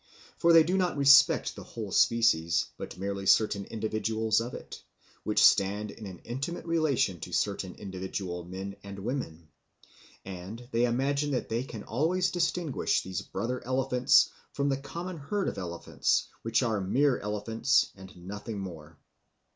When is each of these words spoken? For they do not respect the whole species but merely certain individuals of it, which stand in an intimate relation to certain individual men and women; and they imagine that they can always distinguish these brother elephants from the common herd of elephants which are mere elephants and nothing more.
For 0.39 0.51
they 0.51 0.63
do 0.63 0.79
not 0.79 0.97
respect 0.97 1.55
the 1.55 1.61
whole 1.63 1.91
species 1.91 2.65
but 2.75 2.97
merely 2.97 3.27
certain 3.27 3.65
individuals 3.65 4.41
of 4.41 4.55
it, 4.55 4.81
which 5.23 5.43
stand 5.45 5.91
in 5.91 6.07
an 6.07 6.21
intimate 6.23 6.65
relation 6.65 7.19
to 7.19 7.31
certain 7.31 7.75
individual 7.75 8.43
men 8.43 8.77
and 8.83 8.97
women; 8.97 9.49
and 10.25 10.67
they 10.71 10.85
imagine 10.85 11.29
that 11.33 11.49
they 11.49 11.63
can 11.63 11.83
always 11.83 12.31
distinguish 12.31 13.03
these 13.03 13.21
brother 13.21 13.63
elephants 13.63 14.31
from 14.53 14.69
the 14.69 14.77
common 14.77 15.17
herd 15.17 15.47
of 15.47 15.59
elephants 15.59 16.29
which 16.41 16.63
are 16.63 16.81
mere 16.81 17.19
elephants 17.19 17.91
and 17.95 18.25
nothing 18.25 18.57
more. 18.57 18.97